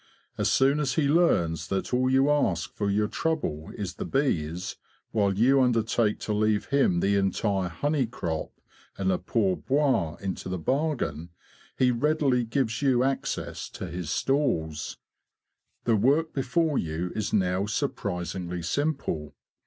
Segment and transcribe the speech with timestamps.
[0.35, 4.75] As soon as he learns that all you ask for your trouble is the bees,
[5.11, 8.49] while you undertake to leave him the entire honey crop
[8.97, 11.29] and a pour boire into the bargain,
[11.77, 14.97] he readily gives you access to his stalls.
[15.83, 19.35] The work before you is now surprisingly simple.